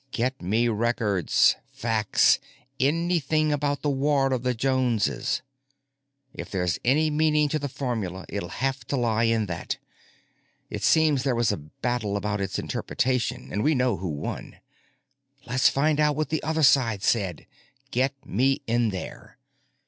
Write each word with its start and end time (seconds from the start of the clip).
Get 0.11 0.41
me 0.41 0.67
records, 0.67 1.57
facts, 1.71 2.39
anything 2.79 3.51
about 3.53 3.83
the 3.83 3.89
War 3.91 4.33
of 4.33 4.41
the 4.41 4.55
Joneses. 4.55 5.43
If 6.33 6.49
there's 6.49 6.79
any 6.83 7.11
meaning 7.11 7.47
to 7.49 7.59
the 7.59 7.69
formula 7.69 8.25
it'll 8.27 8.49
have 8.49 8.83
to 8.87 8.97
lie 8.97 9.25
in 9.25 9.45
that. 9.45 9.77
It 10.71 10.81
seems 10.81 11.21
there 11.21 11.35
was 11.35 11.51
a 11.51 11.57
battle 11.85 12.17
about 12.17 12.41
its 12.41 12.57
interpretation 12.57 13.49
and 13.51 13.63
we 13.63 13.75
know 13.75 13.97
who 13.97 14.09
won. 14.09 14.55
Let's 15.45 15.69
find 15.69 15.99
out 15.99 16.15
what 16.15 16.29
the 16.29 16.41
other 16.41 16.63
side 16.63 17.03
said. 17.03 17.45
Get 17.91 18.15
me 18.25 18.63
in 18.65 18.89
there." 18.89 19.37